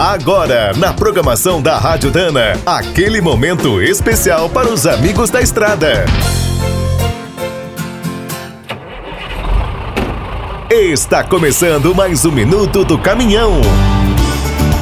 [0.00, 6.06] Agora, na programação da Rádio Dana, aquele momento especial para os amigos da estrada.
[10.70, 13.60] Está começando mais um minuto do caminhão.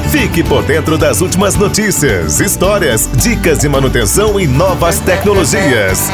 [0.09, 6.09] Fique por dentro das últimas notícias, histórias, dicas de manutenção e novas tecnologias.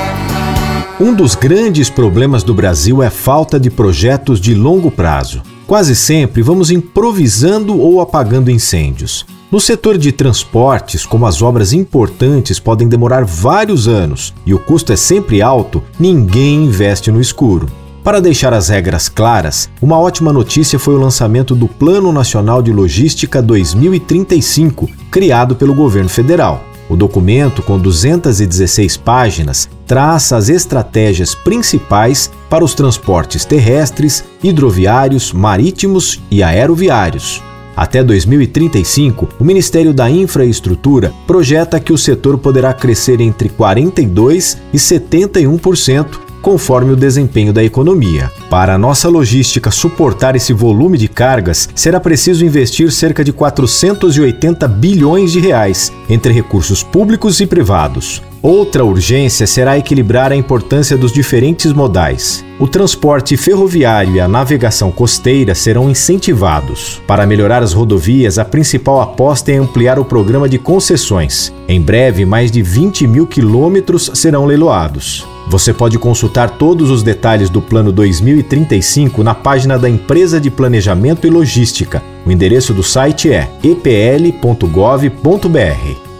[0.99, 5.43] Um dos grandes problemas do Brasil é falta de projetos de longo prazo.
[5.68, 9.26] Quase sempre vamos improvisando ou apagando incêndios.
[9.52, 14.94] No setor de transportes, como as obras importantes podem demorar vários anos e o custo
[14.94, 17.67] é sempre alto, ninguém investe no escuro.
[18.03, 22.72] Para deixar as regras claras, uma ótima notícia foi o lançamento do Plano Nacional de
[22.72, 26.63] Logística 2035, criado pelo governo federal.
[26.89, 36.21] O documento, com 216 páginas, traça as estratégias principais para os transportes terrestres, hidroviários, marítimos
[36.30, 37.41] e aeroviários.
[37.75, 44.78] Até 2035, o Ministério da Infraestrutura projeta que o setor poderá crescer entre 42% e
[44.78, 48.31] 71%, conforme o desempenho da economia.
[48.51, 54.67] Para a nossa logística suportar esse volume de cargas, será preciso investir cerca de 480
[54.67, 58.21] bilhões de reais entre recursos públicos e privados.
[58.45, 62.45] Outra urgência será equilibrar a importância dos diferentes modais.
[62.59, 67.01] O transporte ferroviário e a navegação costeira serão incentivados.
[67.07, 71.51] Para melhorar as rodovias, a principal aposta é ampliar o programa de concessões.
[71.67, 75.25] Em breve, mais de 20 mil quilômetros serão leiloados.
[75.47, 81.25] Você pode consultar todos os detalhes do Plano 2035 na página da Empresa de Planejamento
[81.25, 82.03] e Logística.
[82.23, 84.45] O endereço do site é epl.gov.br.